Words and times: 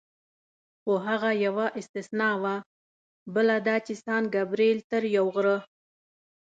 خو 0.81 0.93
هغه 1.07 1.31
یوه 1.45 1.65
استثنا 1.79 2.29
وه، 2.41 2.55
بله 3.35 3.55
دا 3.67 3.75
چې 3.85 3.93
سان 4.03 4.21
ګبرېل 4.35 4.77
تر 4.91 5.03
یو 5.17 5.25
غره. 5.35 5.57